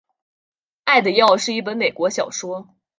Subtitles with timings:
[0.85, 2.69] 爱的药是一本美国小说。